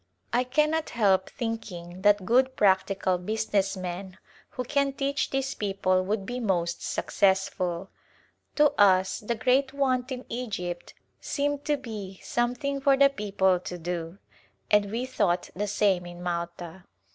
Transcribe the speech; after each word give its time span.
I 0.33 0.45
cannot 0.45 0.89
help 0.89 1.29
thinking 1.29 2.01
that 2.01 2.25
good 2.25 2.55
practical 2.55 3.19
[i6] 3.19 3.19
Otitzvard 3.19 3.19
Journey 3.21 3.25
business 3.27 3.77
men 3.77 4.17
who 4.49 4.63
can 4.63 4.93
teach 4.93 5.29
these 5.29 5.53
people 5.53 6.03
would 6.03 6.25
be 6.25 6.39
most 6.39 6.81
successful. 6.81 7.91
To 8.55 8.71
us 8.81 9.19
the 9.19 9.35
great 9.35 9.73
want 9.73 10.11
in 10.11 10.25
Egypt 10.27 10.95
seemed 11.19 11.63
to 11.65 11.77
be 11.77 12.19
some 12.23 12.55
thing 12.55 12.81
for 12.81 12.97
the 12.97 13.09
people 13.11 13.59
to 13.59 13.77
do, 13.77 14.17
and 14.71 14.89
we 14.89 15.05
thought 15.05 15.51
the 15.55 15.67
same 15.67 16.07
in 16.07 16.23
Malta. 16.23 16.85